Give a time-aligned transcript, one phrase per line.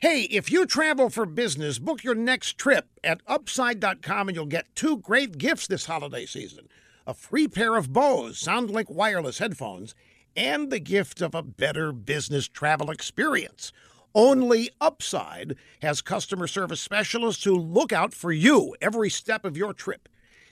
[0.00, 4.74] Hey, if you travel for business, book your next trip at upside.com and you'll get
[4.74, 6.68] two great gifts this holiday season
[7.06, 9.94] a free pair of Bose SoundLink wireless headphones
[10.34, 13.72] and the gift of a better business travel experience.
[14.14, 19.74] Only Upside has customer service specialists who look out for you every step of your
[19.74, 20.08] trip.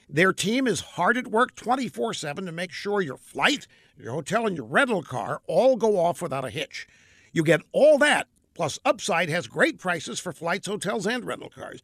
[0.07, 3.65] Their team is hard at work 24 7 to make sure your flight,
[3.97, 6.87] your hotel, and your rental car all go off without a hitch.
[7.33, 8.27] You get all that
[8.59, 11.81] Plus, Upside has great prices for flights, hotels, and rental cars.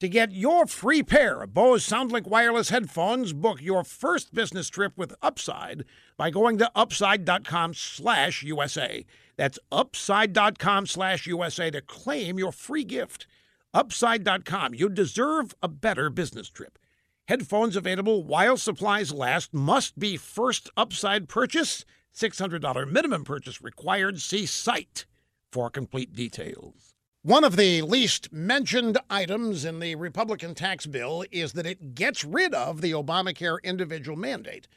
[0.00, 4.92] To get your free pair of Bose SoundLink wireless headphones, book your first business trip
[4.94, 5.86] with Upside
[6.18, 9.06] by going to upside.com slash USA.
[9.38, 13.26] That's upside.com slash USA to claim your free gift.
[13.72, 14.74] Upside.com.
[14.74, 16.78] You deserve a better business trip.
[17.26, 19.54] Headphones available while supplies last.
[19.54, 21.86] Must be first Upside purchase.
[22.14, 24.20] $600 minimum purchase required.
[24.20, 25.06] See site
[25.50, 26.94] for complete details.
[27.22, 32.24] One of the least mentioned items in the Republican tax bill is that it gets
[32.24, 34.68] rid of the Obamacare individual mandate.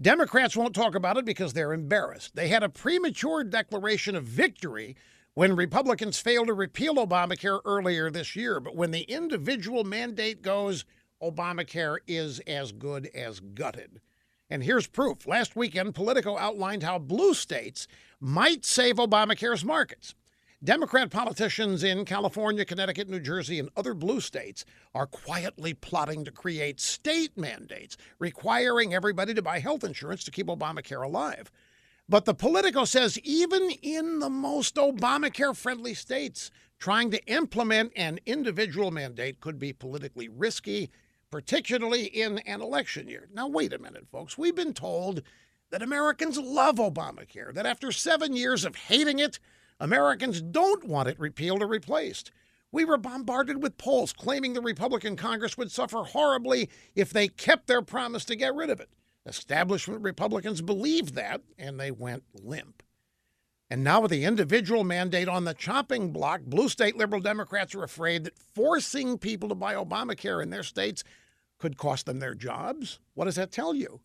[0.00, 2.34] Democrats won't talk about it because they're embarrassed.
[2.34, 4.96] They had a premature declaration of victory
[5.34, 8.58] when Republicans failed to repeal Obamacare earlier this year.
[8.58, 10.84] But when the individual mandate goes,
[11.22, 14.00] Obamacare is as good as gutted.
[14.54, 15.26] And here's proof.
[15.26, 17.88] Last weekend, Politico outlined how blue states
[18.20, 20.14] might save Obamacare's markets.
[20.62, 26.30] Democrat politicians in California, Connecticut, New Jersey, and other blue states are quietly plotting to
[26.30, 31.50] create state mandates requiring everybody to buy health insurance to keep Obamacare alive.
[32.08, 38.20] But the Politico says even in the most Obamacare friendly states, trying to implement an
[38.24, 40.92] individual mandate could be politically risky,
[41.34, 43.28] particularly in an election year.
[43.34, 44.38] Now, wait a minute, folks.
[44.38, 45.20] We've been told
[45.72, 49.40] that Americans love Obamacare, that after seven years of hating it,
[49.80, 52.30] Americans don't want it repealed or replaced.
[52.70, 57.66] We were bombarded with polls claiming the Republican Congress would suffer horribly if they kept
[57.66, 58.90] their promise to get rid of it.
[59.26, 62.84] Establishment Republicans believed that, and they went limp.
[63.68, 67.82] And now, with the individual mandate on the chopping block, blue state liberal Democrats are
[67.82, 71.02] afraid that forcing people to buy Obamacare in their states
[71.58, 72.98] could cost them their jobs.
[73.14, 74.00] What does that tell you?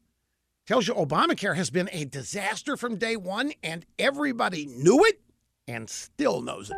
[0.69, 5.19] tells you Obamacare has been a disaster from day one, and everybody knew it
[5.67, 6.77] and still knows it.